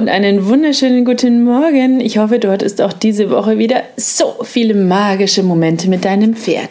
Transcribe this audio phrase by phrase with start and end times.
[0.00, 2.00] Und einen wunderschönen guten Morgen.
[2.00, 6.70] Ich hoffe, du hattest auch diese Woche wieder so viele magische Momente mit deinem Pferd.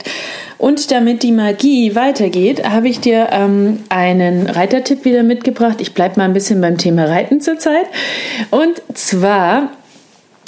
[0.57, 5.79] Und damit die Magie weitergeht, habe ich dir ähm, einen Reitertipp wieder mitgebracht.
[5.79, 7.85] Ich bleibe mal ein bisschen beim Thema Reiten zurzeit.
[8.49, 9.73] Und zwar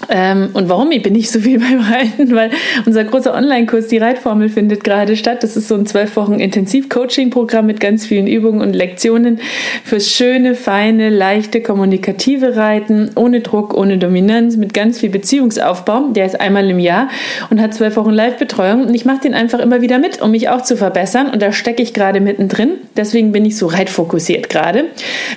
[0.09, 2.35] ähm, und warum bin ich so viel beim Reiten?
[2.35, 2.51] Weil
[2.85, 5.43] unser großer Online-Kurs, die Reitformel, findet gerade statt.
[5.43, 9.39] Das ist so ein zwölf Wochen Intensiv-Coaching-Programm mit ganz vielen Übungen und Lektionen
[9.83, 16.09] fürs schöne, feine, leichte, kommunikative Reiten, ohne Druck, ohne Dominanz, mit ganz viel Beziehungsaufbau.
[16.09, 17.09] Der ist einmal im Jahr
[17.49, 18.87] und hat zwölf Wochen Live-Betreuung.
[18.87, 21.29] Und ich mache den einfach immer wieder mit, um mich auch zu verbessern.
[21.29, 22.71] Und da stecke ich gerade mittendrin.
[22.97, 24.85] Deswegen bin ich so reitfokussiert gerade.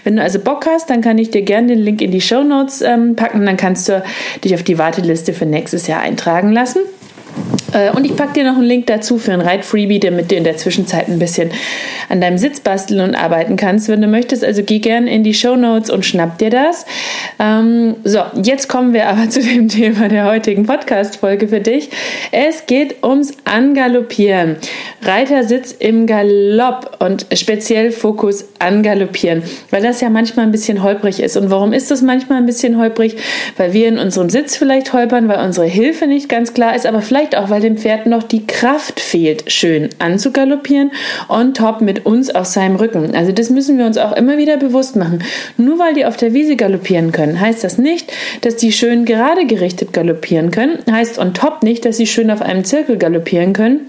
[0.04, 2.42] Wenn du also Bock hast, dann kann ich dir gerne den Link in die Show
[2.42, 3.44] Notes ähm, packen.
[3.44, 4.02] Dann kannst du
[4.42, 6.80] dich auf die Warteliste für nächstes Jahr eintragen lassen.
[7.72, 10.44] Äh, und ich packe dir noch einen Link dazu für ein Ride-Freebie, damit du in
[10.44, 11.50] der Zwischenzeit ein bisschen
[12.08, 14.44] an deinem Sitz basteln und arbeiten kannst, wenn du möchtest.
[14.44, 16.86] Also geh gerne in die Show Notes und schnapp dir das.
[17.38, 21.90] Ähm, so, jetzt kommen wir aber zu dem Thema der heutigen Podcast-Folge für dich.
[22.30, 24.56] Es geht ums Angaloppieren.
[25.02, 31.36] Reitersitz im Galopp und speziell Fokus Angaloppieren, weil das ja manchmal ein bisschen holprig ist.
[31.36, 33.16] Und warum ist das manchmal ein bisschen holprig?
[33.56, 37.02] Weil wir in unserem Sitz vielleicht holpern, weil unsere Hilfe nicht ganz klar ist, aber
[37.02, 40.90] vielleicht auch, weil dem Pferd noch die Kraft fehlt, schön anzugaloppieren
[41.28, 43.14] on top mit uns auf seinem Rücken.
[43.14, 45.24] Also das müssen wir uns auch immer wieder bewusst machen.
[45.56, 49.46] Nur weil die auf der Wiese galoppieren können, heißt das nicht, dass die schön gerade
[49.46, 50.78] gerichtet galoppieren können.
[50.90, 53.80] Heißt on top nicht, dass sie schön auf einem Zirkel galoppieren können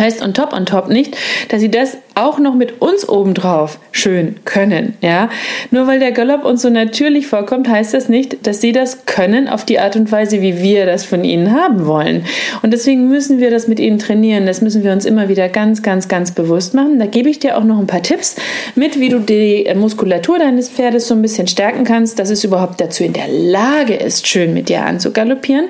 [0.00, 1.16] heißt on top on top nicht,
[1.48, 4.94] dass sie das auch noch mit uns obendrauf schön können.
[5.00, 5.30] Ja?
[5.70, 9.48] Nur weil der Galopp uns so natürlich vorkommt, heißt das nicht, dass sie das können
[9.48, 12.24] auf die Art und Weise, wie wir das von ihnen haben wollen.
[12.62, 14.46] Und deswegen müssen wir das mit ihnen trainieren.
[14.46, 16.98] Das müssen wir uns immer wieder ganz, ganz, ganz bewusst machen.
[16.98, 18.36] Da gebe ich dir auch noch ein paar Tipps
[18.74, 22.80] mit, wie du die Muskulatur deines Pferdes so ein bisschen stärken kannst, dass es überhaupt
[22.80, 25.68] dazu in der Lage ist, schön mit dir anzugaloppieren.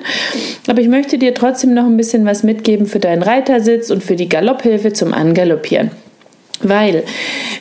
[0.67, 4.15] Aber ich möchte dir trotzdem noch ein bisschen was mitgeben für deinen Reitersitz und für
[4.15, 5.91] die Galopphilfe zum Angaloppieren
[6.61, 7.03] weil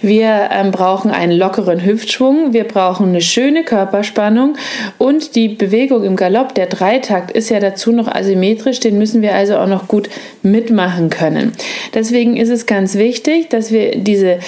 [0.03, 4.57] wir ähm, brauchen einen lockeren Hüftschwung, wir brauchen eine schöne Körperspannung
[4.99, 9.35] und die Bewegung im Galopp, der Dreitakt, ist ja dazu noch asymmetrisch, den müssen wir
[9.35, 10.09] also auch noch gut
[10.43, 11.53] mitmachen können.
[11.95, 14.39] Deswegen ist es ganz wichtig, dass wir diese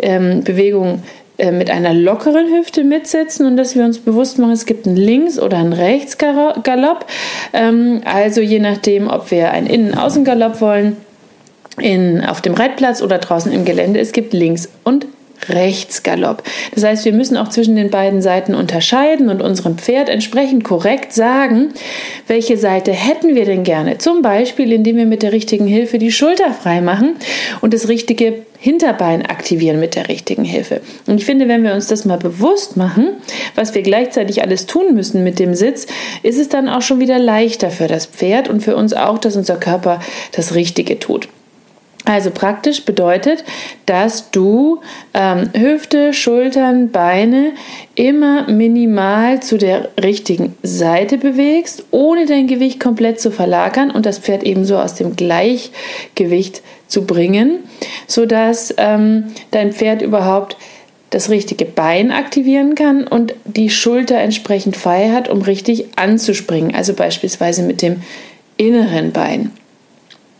[0.00, 1.02] ähm, Bewegung
[1.38, 4.96] äh, mit einer lockeren Hüfte mitsetzen und dass wir uns bewusst machen, es gibt einen
[4.96, 7.04] Links- oder einen Rechtsgalopp.
[7.52, 10.96] Ähm, also je nachdem, ob wir einen Innen-Außen-Galopp wollen,
[11.80, 14.00] in, auf dem Reitplatz oder draußen im Gelände.
[14.00, 15.06] Es gibt Links- und
[15.48, 16.42] Rechtsgalopp.
[16.74, 21.12] Das heißt, wir müssen auch zwischen den beiden Seiten unterscheiden und unserem Pferd entsprechend korrekt
[21.12, 21.68] sagen,
[22.26, 23.98] welche Seite hätten wir denn gerne.
[23.98, 27.16] Zum Beispiel, indem wir mit der richtigen Hilfe die Schulter frei machen
[27.60, 30.80] und das richtige Hinterbein aktivieren mit der richtigen Hilfe.
[31.06, 33.10] Und ich finde, wenn wir uns das mal bewusst machen,
[33.54, 35.86] was wir gleichzeitig alles tun müssen mit dem Sitz,
[36.22, 39.36] ist es dann auch schon wieder leichter für das Pferd und für uns auch, dass
[39.36, 40.00] unser Körper
[40.32, 41.28] das Richtige tut.
[42.06, 43.42] Also praktisch bedeutet,
[43.84, 44.80] dass du
[45.12, 47.50] ähm, Hüfte, Schultern, Beine
[47.96, 54.20] immer minimal zu der richtigen Seite bewegst, ohne dein Gewicht komplett zu verlagern und das
[54.20, 57.64] Pferd ebenso aus dem Gleichgewicht zu bringen,
[58.06, 60.56] sodass ähm, dein Pferd überhaupt
[61.10, 66.94] das richtige Bein aktivieren kann und die Schulter entsprechend frei hat, um richtig anzuspringen, also
[66.94, 68.02] beispielsweise mit dem
[68.58, 69.50] inneren Bein.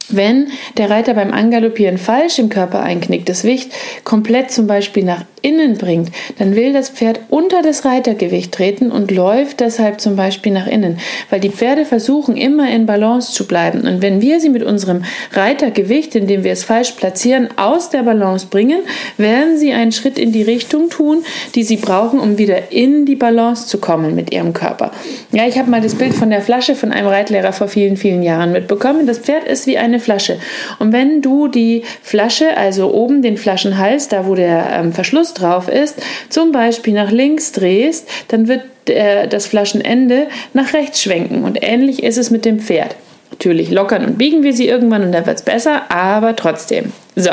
[0.08, 3.72] Wenn der Reiter beim Angaloppieren falsch im Körper einknickt, das Wicht
[4.04, 9.12] komplett zum Beispiel nach innen bringt, dann will das Pferd unter das Reitergewicht treten und
[9.12, 10.98] läuft deshalb zum Beispiel nach innen,
[11.30, 13.86] weil die Pferde versuchen immer in Balance zu bleiben.
[13.86, 18.48] Und wenn wir sie mit unserem Reitergewicht, indem wir es falsch platzieren, aus der Balance
[18.50, 18.80] bringen,
[19.18, 23.14] werden sie einen Schritt in die Richtung tun, die sie brauchen, um wieder in die
[23.14, 24.90] Balance zu kommen mit ihrem Körper.
[25.30, 28.24] Ja, ich habe mal das Bild von der Flasche von einem Reitlehrer vor vielen, vielen
[28.24, 29.06] Jahren mitbekommen.
[29.06, 30.38] Das Pferd ist wie eine Flasche.
[30.80, 35.68] Und wenn du die Flasche, also oben den Flaschenhals, da wo der ähm, Verschluss drauf
[35.68, 35.96] ist,
[36.28, 41.44] zum Beispiel nach links drehst, dann wird äh, das Flaschenende nach rechts schwenken.
[41.44, 42.96] Und ähnlich ist es mit dem Pferd.
[43.30, 46.92] Natürlich lockern und biegen wir sie irgendwann und dann wird es besser, aber trotzdem.
[47.16, 47.32] So,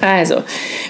[0.00, 0.42] also,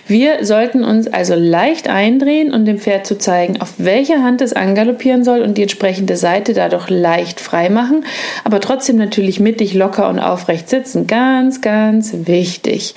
[0.07, 4.53] wir sollten uns also leicht eindrehen und dem Pferd zu zeigen, auf welcher Hand es
[4.53, 8.05] angaloppieren soll und die entsprechende Seite dadurch leicht frei machen,
[8.45, 11.07] aber trotzdem natürlich mittig locker und aufrecht sitzen.
[11.07, 12.95] Ganz, ganz wichtig.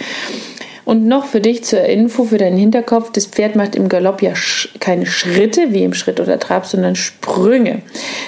[0.85, 4.33] Und noch für dich zur Info, für deinen Hinterkopf, das Pferd macht im Galopp ja
[4.79, 7.81] keine Schritte wie im Schritt oder Trab, sondern Sprünge.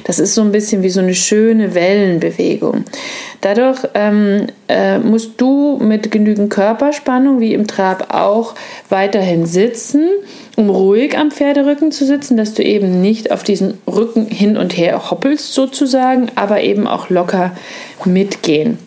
[0.06, 2.86] Das ist so ein bisschen wie so eine schöne Wellenbewegung.
[3.42, 8.56] Dadurch ähm, äh, musst du mit genügend Körperspannung wie im Trab auch
[8.90, 10.08] weiterhin sitzen,
[10.56, 14.78] um ruhig am Pferderücken zu sitzen, dass du eben nicht auf diesen Rücken hin und
[14.78, 17.52] her hoppelst sozusagen, aber eben auch locker
[18.06, 18.78] mitgehen.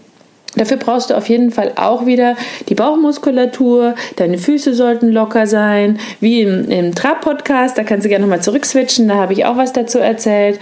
[0.57, 2.35] Dafür brauchst du auf jeden Fall auch wieder
[2.69, 8.25] die Bauchmuskulatur, deine Füße sollten locker sein, wie im, im Trab-Podcast, da kannst du gerne
[8.25, 10.59] nochmal zurückswitchen, da habe ich auch was dazu erzählt.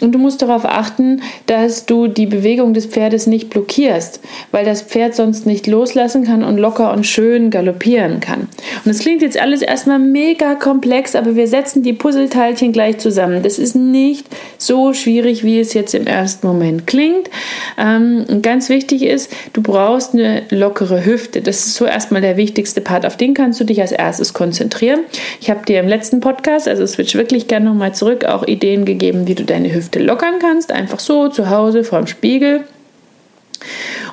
[0.00, 4.20] Und du musst darauf achten, dass du die Bewegung des Pferdes nicht blockierst,
[4.52, 8.48] weil das Pferd sonst nicht loslassen kann und locker und schön galoppieren kann.
[8.84, 13.42] Und es klingt jetzt alles erstmal mega komplex, aber wir setzen die Puzzleteilchen gleich zusammen.
[13.42, 17.28] Das ist nicht so schwierig, wie es jetzt im ersten Moment klingt.
[17.78, 21.42] Ähm, ganz wichtig ist, du brauchst eine lockere Hüfte.
[21.42, 23.06] Das ist so erstmal der wichtigste Part.
[23.06, 25.00] Auf den kannst du dich als erstes konzentrieren.
[25.40, 29.26] Ich habe dir im letzten Podcast, also switch wirklich gerne nochmal zurück, auch Ideen gegeben,
[29.26, 30.72] wie du deine Hüfte lockern kannst.
[30.72, 32.64] Einfach so zu Hause vorm Spiegel.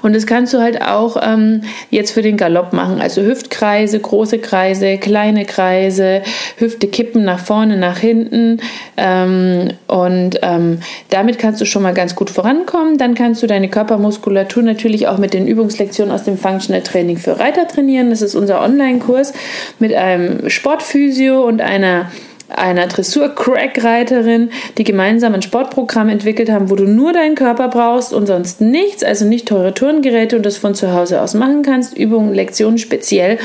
[0.02, 3.02] Und das kannst du halt auch ähm, jetzt für den Galopp machen.
[3.02, 6.22] Also Hüftkreise, große Kreise, kleine Kreise,
[6.58, 8.60] Hüfte kippen nach vorne, nach hinten.
[8.98, 10.80] Ähm, und ähm,
[11.10, 12.98] damit kannst du schon mal ganz gut vorankommen.
[12.98, 17.40] Dann kannst du deine Körpermuskulatur natürlich auch mit den Übungslektionen aus dem Functional Training für
[17.40, 18.10] Reiter trainieren.
[18.10, 19.34] Das ist unser Online-Kurs
[19.80, 22.12] mit einem Sportphysio und einer
[22.58, 28.28] einer Dressur-Crack-Reiterin, die gemeinsam ein Sportprogramm entwickelt haben, wo du nur deinen Körper brauchst und
[28.28, 31.98] sonst nichts, also nicht teure Turngeräte und das von zu Hause aus machen kannst.
[31.98, 33.38] Übungen, Lektionen speziell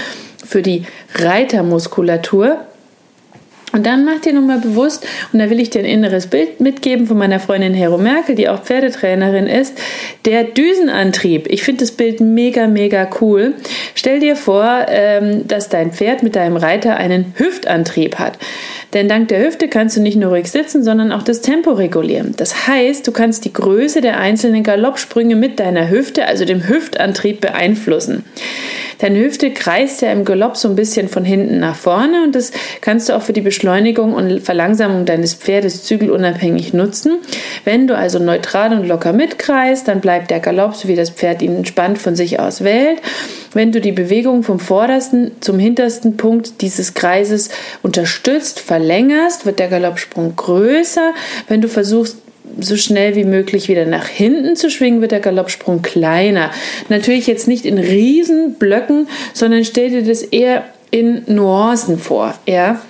[0.46, 0.84] für die
[1.14, 2.58] Reitermuskulatur.
[3.73, 7.06] Und dann mach dir nochmal bewusst, und da will ich dir ein inneres Bild mitgeben
[7.06, 9.79] von meiner Freundin Hero Merkel, die auch Pferdetrainerin ist,
[10.25, 11.47] der Düsenantrieb.
[11.50, 13.55] Ich finde das Bild mega, mega cool.
[13.94, 18.38] Stell dir vor, ähm, dass dein Pferd mit deinem Reiter einen Hüftantrieb hat.
[18.94, 22.35] Denn dank der Hüfte kannst du nicht nur ruhig sitzen, sondern auch das Tempo regulieren.
[22.37, 27.43] Das heißt, du kannst die Größe der einzelnen Galoppsprünge mit deiner Hüfte, also dem Hüftantrieb,
[27.43, 28.25] beeinflussen.
[28.98, 32.50] Deine Hüfte kreist ja im Galopp so ein bisschen von hinten nach vorne und das
[32.80, 37.18] kannst du auch für die Beschleunigung und Verlangsamung deines Pferdes zügelunabhängig nutzen.
[37.64, 41.42] Wenn du also neutral und locker mitkreist, dann bleibt der Galopp, so wie das Pferd
[41.42, 43.00] ihn entspannt von sich aus wählt.
[43.54, 47.50] Wenn du die Bewegung vom vordersten zum hintersten Punkt dieses Kreises
[47.82, 51.14] unterstützt, verlängerst, wird der Galoppsprung größer.
[51.48, 52.18] Wenn du versuchst,
[52.60, 56.50] so schnell wie möglich wieder nach hinten zu schwingen, wird der Galoppsprung kleiner.
[56.88, 62.80] Natürlich jetzt nicht in Riesenblöcken, sondern stell dir das eher in Nuancen vor, ja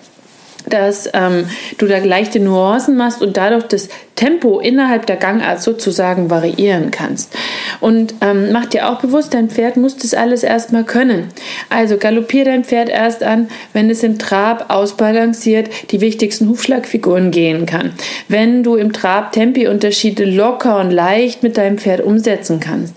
[0.68, 1.48] dass ähm,
[1.78, 7.34] du da leichte Nuancen machst und dadurch das Tempo innerhalb der Gangart sozusagen variieren kannst.
[7.80, 11.28] Und ähm, mach dir auch bewusst, dein Pferd muss das alles erstmal können.
[11.70, 17.64] Also galoppier dein Pferd erst an, wenn es im Trab ausbalanciert die wichtigsten Hufschlagfiguren gehen
[17.66, 17.92] kann.
[18.28, 22.94] Wenn du im Trab Tempiunterschiede locker und leicht mit deinem Pferd umsetzen kannst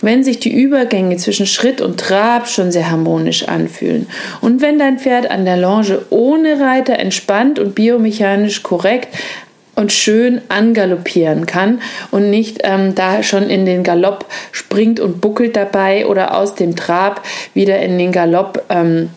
[0.00, 4.06] wenn sich die Übergänge zwischen Schritt und Trab schon sehr harmonisch anfühlen.
[4.40, 9.08] Und wenn dein Pferd an der Longe ohne Reiter entspannt und biomechanisch korrekt
[9.76, 11.80] und schön angaloppieren kann
[12.10, 16.76] und nicht ähm, da schon in den Galopp springt und buckelt dabei oder aus dem
[16.76, 17.22] Trab
[17.54, 19.10] wieder in den Galopp ähm,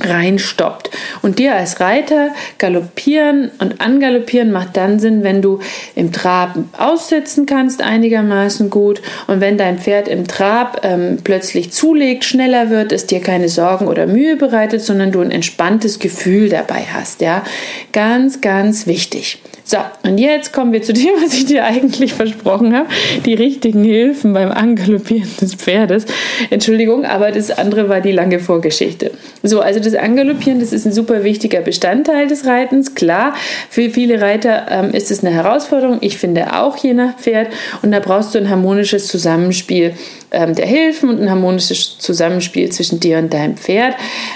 [0.00, 0.90] reinstoppt.
[1.22, 5.60] Und dir als Reiter galoppieren und angaloppieren macht dann Sinn, wenn du
[5.94, 12.24] im Trab aussitzen kannst einigermaßen gut und wenn dein Pferd im Trab ähm, plötzlich zulegt,
[12.24, 16.86] schneller wird, es dir keine Sorgen oder Mühe bereitet, sondern du ein entspanntes Gefühl dabei
[16.92, 17.20] hast.
[17.20, 17.44] Ja,
[17.92, 19.38] ganz, ganz wichtig.
[19.66, 22.86] So, und jetzt kommen wir zu dem, was ich dir eigentlich versprochen habe.
[23.24, 26.04] Die richtigen Hilfen beim Angaloppieren des Pferdes.
[26.50, 29.12] Entschuldigung, aber das andere war die lange Vorgeschichte.
[29.42, 32.94] So, also das Angaloppieren, das ist ein super wichtiger Bestandteil des Reitens.
[32.94, 33.34] Klar,
[33.70, 35.98] für viele Reiter ähm, ist es eine Herausforderung.
[36.00, 37.48] Ich finde auch je nach Pferd.
[37.82, 39.94] Und da brauchst du ein harmonisches Zusammenspiel
[40.30, 43.94] ähm, der Hilfen und ein harmonisches Zusammenspiel zwischen dir und deinem Pferd,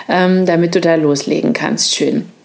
[0.09, 1.95] ähm, damit du da loslegen kannst.
[1.95, 2.38] Schön.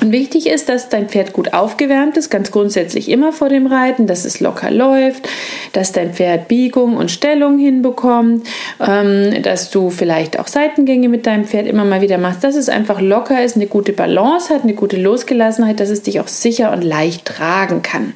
[0.00, 4.06] Und wichtig ist, dass dein Pferd gut aufgewärmt ist, ganz grundsätzlich immer vor dem Reiten,
[4.06, 5.28] dass es locker läuft,
[5.72, 8.46] dass dein Pferd Biegung und Stellung hinbekommt,
[8.80, 12.68] ähm, dass du vielleicht auch Seitengänge mit deinem Pferd immer mal wieder machst, dass es
[12.68, 16.72] einfach locker ist, eine gute Balance hat, eine gute Losgelassenheit, dass es dich auch sicher
[16.72, 18.12] und leicht tragen kann.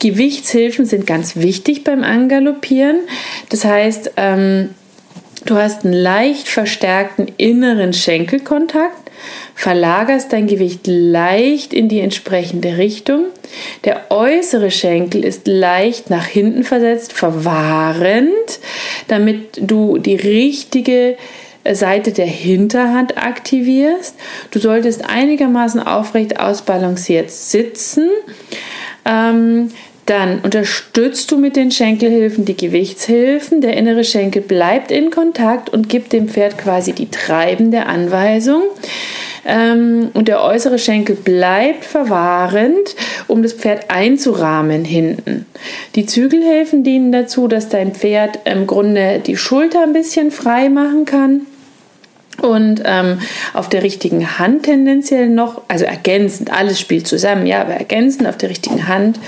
[0.00, 2.96] Gewichtshilfen sind ganz wichtig beim Angaloppieren.
[3.50, 4.70] Das heißt, ähm,
[5.44, 9.01] du hast einen leicht verstärkten inneren Schenkelkontakt
[9.54, 13.26] verlagerst dein Gewicht leicht in die entsprechende Richtung.
[13.84, 18.60] Der äußere Schenkel ist leicht nach hinten versetzt, verwahrend,
[19.08, 21.16] damit du die richtige
[21.70, 24.16] Seite der Hinterhand aktivierst.
[24.50, 28.08] Du solltest einigermaßen aufrecht ausbalanciert sitzen.
[29.04, 29.70] Ähm,
[30.06, 33.60] dann unterstützt du mit den Schenkelhilfen die Gewichtshilfen.
[33.60, 38.62] Der innere Schenkel bleibt in Kontakt und gibt dem Pferd quasi die treibende Anweisung.
[39.44, 42.96] Ähm, und der äußere Schenkel bleibt verwahrend,
[43.28, 45.46] um das Pferd einzurahmen hinten.
[45.94, 51.04] Die Zügelhilfen dienen dazu, dass dein Pferd im Grunde die Schulter ein bisschen frei machen
[51.04, 51.46] kann
[52.40, 53.18] und ähm,
[53.52, 58.36] auf der richtigen Hand tendenziell noch, also ergänzend, alles spielt zusammen, ja, aber ergänzend auf
[58.36, 59.18] der richtigen Hand,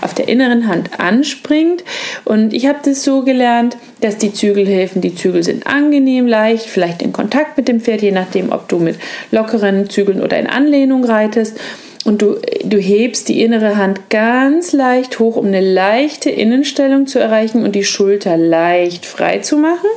[0.00, 1.82] auf der inneren Hand anspringt.
[2.24, 7.02] Und ich habe das so gelernt, dass die Zügelhilfen, die Zügel sind angenehm, leicht, vielleicht
[7.02, 8.98] in Kontakt mit dem Pferd, je nachdem, ob du mit
[9.30, 11.58] lockeren Zügeln oder in Anlehnung reitest.
[12.04, 17.18] Und du, du hebst die innere Hand ganz leicht hoch, um eine leichte Innenstellung zu
[17.18, 19.88] erreichen und die Schulter leicht frei zu machen.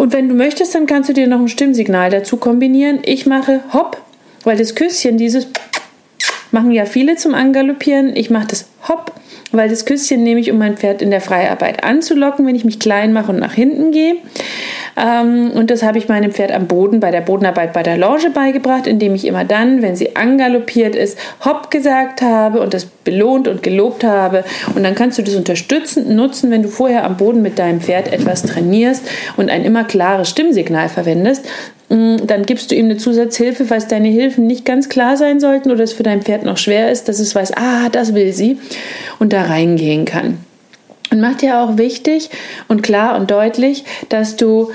[0.00, 3.00] Und wenn du möchtest, dann kannst du dir noch ein Stimmsignal dazu kombinieren.
[3.04, 4.00] Ich mache Hopp,
[4.44, 5.46] weil das Küsschen, dieses
[6.52, 8.16] machen ja viele zum Angaloppieren.
[8.16, 9.12] Ich mache das Hopp,
[9.52, 12.78] weil das Küsschen nehme ich, um mein Pferd in der Freiarbeit anzulocken, wenn ich mich
[12.78, 14.16] klein mache und nach hinten gehe.
[14.96, 18.30] Ähm, und das habe ich meinem Pferd am Boden bei der Bodenarbeit bei der Longe
[18.30, 23.48] beigebracht, indem ich immer dann, wenn sie angaloppiert ist, hopp gesagt habe und das belohnt
[23.48, 24.44] und gelobt habe.
[24.74, 28.12] Und dann kannst du das unterstützend nutzen, wenn du vorher am Boden mit deinem Pferd
[28.12, 29.04] etwas trainierst
[29.36, 31.46] und ein immer klares Stimmsignal verwendest.
[31.88, 35.70] Mm, dann gibst du ihm eine Zusatzhilfe, falls deine Hilfen nicht ganz klar sein sollten
[35.70, 38.58] oder es für dein Pferd noch schwer ist, dass es weiß, ah, das will sie
[39.18, 40.38] und da reingehen kann.
[41.10, 42.30] Und macht ja auch wichtig
[42.68, 44.70] und klar und deutlich, dass du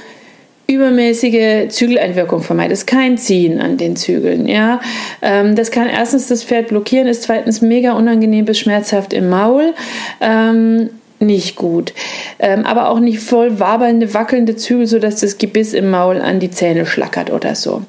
[0.68, 4.48] übermäßige Zügeleinwirkung vermeidest, kein Ziehen an den Zügeln.
[4.48, 4.82] Ja,
[5.22, 9.74] ähm, das kann erstens das Pferd blockieren, ist zweitens mega unangenehm bis schmerzhaft im Maul.
[10.22, 10.89] Ähm,
[11.20, 11.94] nicht gut.
[12.39, 16.51] Ähm, aber auch nicht voll wabernde, wackelnde Zügel, sodass das Gebiss im Maul an die
[16.51, 17.84] Zähne schlackert oder so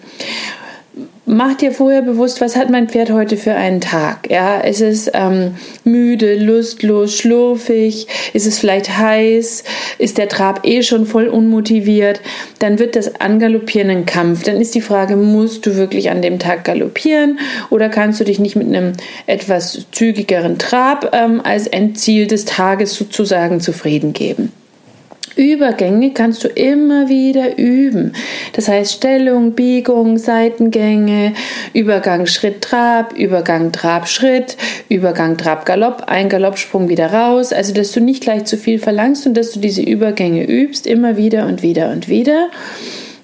[1.26, 4.30] mach dir vorher bewusst, was hat mein Pferd heute für einen Tag.
[4.30, 8.06] Ja, ist es ähm, müde, lustlos, schlurfig?
[8.32, 9.64] Ist es vielleicht heiß?
[9.98, 12.20] Ist der Trab eh schon voll unmotiviert?
[12.60, 14.44] Dann wird das Angaloppieren ein Kampf.
[14.44, 17.40] Dann ist die Frage, musst du wirklich an dem Tag galoppieren
[17.70, 18.92] oder kannst du dich nicht mit einem
[19.26, 24.52] etwas zügigeren Trab ähm, als Endziel des Tages sozusagen zufrieden geben?
[25.36, 28.12] Übergänge kannst du immer wieder üben.
[28.54, 31.34] Das heißt Stellung, Biegung, Seitengänge,
[31.74, 34.56] Übergang Schritt Trab, Übergang Trab Schritt,
[34.88, 37.52] Übergang Trab Galopp, ein Galoppsprung wieder raus.
[37.52, 41.16] Also dass du nicht gleich zu viel verlangst und dass du diese Übergänge übst immer
[41.16, 42.48] wieder und wieder und wieder.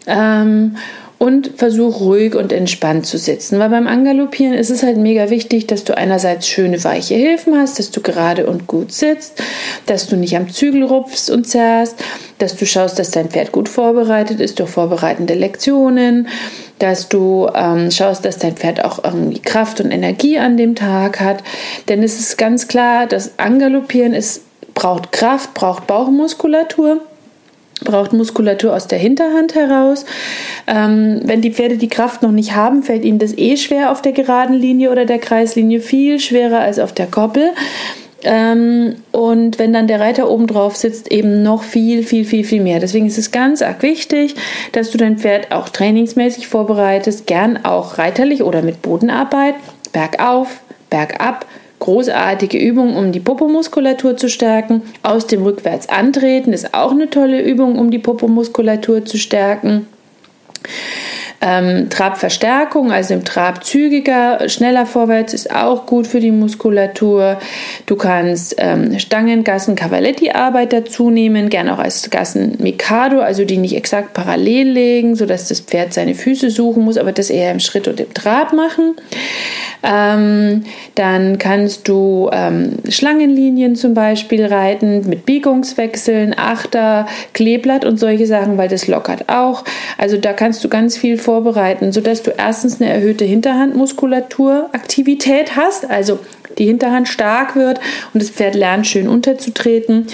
[0.06, 0.76] Ähm,
[1.22, 3.60] und versuch ruhig und entspannt zu sitzen.
[3.60, 7.78] Weil beim Angaloppieren ist es halt mega wichtig, dass du einerseits schöne weiche Hilfen hast,
[7.78, 9.40] dass du gerade und gut sitzt,
[9.86, 11.94] dass du nicht am Zügel rupfst und zerrst,
[12.38, 16.26] dass du schaust, dass dein Pferd gut vorbereitet ist durch vorbereitende Lektionen,
[16.80, 21.20] dass du ähm, schaust, dass dein Pferd auch irgendwie Kraft und Energie an dem Tag
[21.20, 21.44] hat.
[21.88, 24.40] Denn es ist ganz klar, das Angaloppieren ist,
[24.74, 27.00] braucht Kraft, braucht Bauchmuskulatur
[27.84, 30.04] braucht Muskulatur aus der Hinterhand heraus.
[30.66, 34.02] Ähm, wenn die Pferde die Kraft noch nicht haben, fällt ihnen das eh schwer auf
[34.02, 37.50] der geraden Linie oder der Kreislinie, viel schwerer als auf der Koppel.
[38.24, 42.62] Ähm, und wenn dann der Reiter oben drauf sitzt, eben noch viel, viel, viel, viel
[42.62, 42.78] mehr.
[42.78, 44.36] Deswegen ist es ganz arg wichtig,
[44.72, 49.54] dass du dein Pferd auch trainingsmäßig vorbereitest, gern auch reiterlich oder mit Bodenarbeit,
[49.92, 51.46] bergauf, bergab,
[51.82, 54.82] großartige Übung, um die Popomuskulatur zu stärken.
[55.02, 59.86] Aus dem Rückwärts antreten ist auch eine tolle Übung, um die Popomuskulatur zu stärken.
[61.44, 67.40] Ähm, Trabverstärkung, also im Trab zügiger, schneller vorwärts ist auch gut für die Muskulatur.
[67.86, 73.56] Du kannst ähm, Stangen, Gassen, Cavaletti-Arbeit dazu nehmen, gerne auch als Gassen Mikado, also die
[73.56, 77.58] nicht exakt parallel legen, sodass das Pferd seine Füße suchen muss, aber das eher im
[77.58, 78.94] Schritt und im Trab machen.
[79.82, 80.62] Ähm,
[80.94, 88.58] dann kannst du ähm, Schlangenlinien zum Beispiel reiten mit Biegungswechseln, Achter, Kleeblatt und solche Sachen,
[88.58, 89.64] weil das lockert auch.
[89.98, 96.18] Also da kannst du ganz viel vorbereiten, sodass du erstens eine erhöhte Hinterhandmuskulaturaktivität hast, also
[96.58, 97.80] die Hinterhand stark wird
[98.12, 100.08] und das Pferd lernt schön unterzutreten.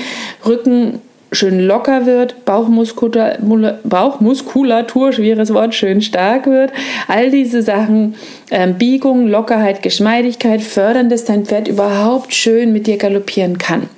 [0.46, 1.00] Rücken
[1.32, 6.70] schön locker wird, Bauchmuskulatur, Bauchmuskulatur, schweres Wort, schön stark wird.
[7.08, 8.14] All diese Sachen,
[8.52, 13.88] ähm, Biegung, Lockerheit, Geschmeidigkeit fördern, dass dein Pferd überhaupt schön mit dir galoppieren kann.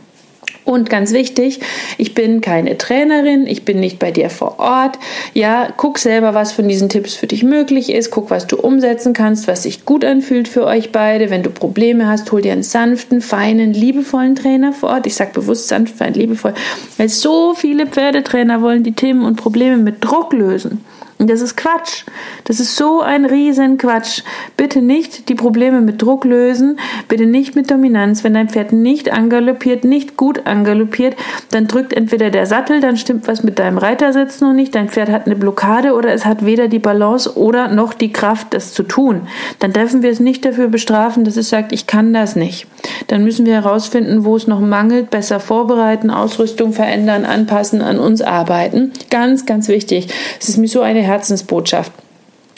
[0.64, 1.60] Und ganz wichtig,
[1.98, 4.98] ich bin keine Trainerin, ich bin nicht bei dir vor Ort.
[5.34, 9.12] Ja, guck selber, was von diesen Tipps für dich möglich ist, guck, was du umsetzen
[9.12, 11.30] kannst, was sich gut anfühlt für euch beide.
[11.30, 15.06] Wenn du Probleme hast, hol dir einen sanften, feinen, liebevollen Trainer vor Ort.
[15.06, 16.54] Ich sage bewusst sanft, fein, liebevoll,
[16.98, 20.84] weil so viele Pferdetrainer wollen die Themen und Probleme mit Druck lösen.
[21.22, 22.04] Das ist Quatsch.
[22.44, 24.22] Das ist so ein riesen Quatsch.
[24.56, 28.24] Bitte nicht die Probleme mit Druck lösen, bitte nicht mit Dominanz.
[28.24, 31.16] Wenn dein Pferd nicht angaloppiert, nicht gut angaloppiert,
[31.50, 35.10] dann drückt entweder der Sattel, dann stimmt was mit deinem Reitersitz noch nicht, dein Pferd
[35.10, 38.82] hat eine Blockade oder es hat weder die Balance oder noch die Kraft, das zu
[38.82, 39.28] tun.
[39.58, 42.66] Dann dürfen wir es nicht dafür bestrafen, dass es sagt, ich kann das nicht.
[43.08, 48.22] Dann müssen wir herausfinden, wo es noch mangelt, besser vorbereiten, Ausrüstung verändern, anpassen, an uns
[48.22, 48.92] arbeiten.
[49.10, 50.08] Ganz, ganz wichtig.
[50.40, 51.92] Es ist mir so eine Herzensbotschaft.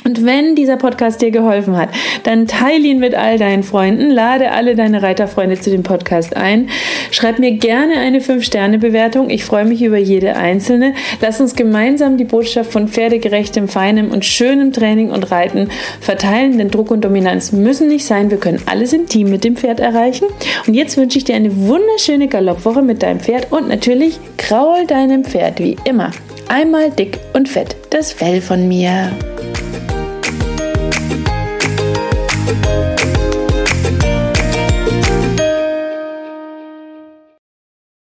[0.04, 1.90] Und wenn dieser Podcast dir geholfen hat,
[2.24, 6.70] dann teile ihn mit all deinen Freunden, lade alle deine Reiterfreunde zu dem Podcast ein,
[7.12, 9.30] schreib mir gerne eine 5-Sterne-Bewertung.
[9.30, 10.94] Ich freue mich über jede einzelne.
[11.20, 15.68] Lass uns gemeinsam die Botschaft von pferdegerechtem, feinem und schönem Training und Reiten
[16.00, 18.30] verteilen, denn Druck und Dominanz müssen nicht sein.
[18.30, 20.26] Wir können alles im Team mit dem Pferd erreichen.
[20.66, 25.24] Und jetzt wünsche ich dir eine wunderschöne Galoppwoche mit deinem Pferd und natürlich kraul deinem
[25.24, 26.10] Pferd wie immer
[26.48, 29.10] Einmal dick und fett das Fell von mir.